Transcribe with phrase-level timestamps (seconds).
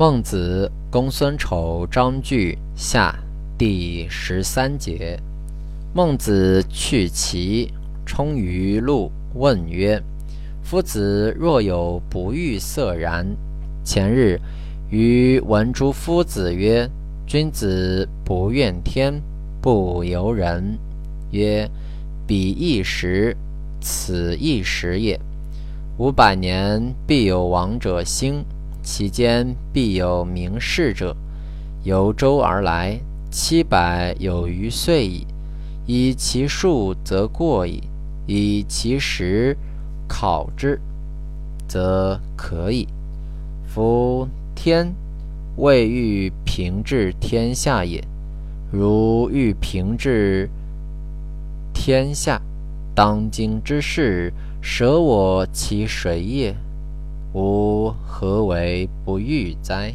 [0.00, 3.14] 孟子·公孙丑章句下
[3.58, 5.20] 第十三节。
[5.92, 7.70] 孟子去其
[8.06, 10.02] 冲于路，问曰
[10.64, 13.26] ：“夫子若有不欲色然？”
[13.84, 14.40] 前日
[14.88, 16.88] 于闻诸夫子曰
[17.28, 19.20] ：“君子不怨天，
[19.60, 20.78] 不尤人。”
[21.30, 21.70] 曰
[22.26, 23.36] ：“彼一时，
[23.82, 25.20] 此一时也。
[25.98, 28.42] 五百年，必有王者兴。”
[28.82, 31.16] 其间必有名士者，
[31.84, 32.98] 由周而来，
[33.30, 35.26] 七百有余岁矣。
[35.86, 37.82] 以其数则过矣，
[38.26, 39.56] 以其时
[40.06, 40.80] 考之，
[41.66, 42.86] 则可矣。
[43.66, 44.94] 夫天
[45.56, 48.04] 未欲平治天下也，
[48.70, 50.48] 如欲平治
[51.72, 52.40] 天下，
[52.94, 56.54] 当今之事，舍我其谁也？
[57.32, 57.79] 吾
[58.20, 59.94] 何为不欲哉？